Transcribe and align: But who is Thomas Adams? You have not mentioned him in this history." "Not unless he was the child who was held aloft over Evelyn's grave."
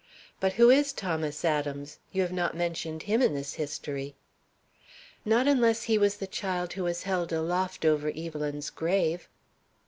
But 0.39 0.53
who 0.53 0.71
is 0.71 0.93
Thomas 0.93 1.45
Adams? 1.45 1.99
You 2.11 2.23
have 2.23 2.31
not 2.33 2.57
mentioned 2.57 3.03
him 3.03 3.21
in 3.21 3.35
this 3.35 3.53
history." 3.53 4.15
"Not 5.25 5.47
unless 5.47 5.83
he 5.83 5.99
was 5.99 6.17
the 6.17 6.25
child 6.25 6.73
who 6.73 6.85
was 6.85 7.03
held 7.03 7.31
aloft 7.31 7.85
over 7.85 8.09
Evelyn's 8.09 8.71
grave." 8.71 9.29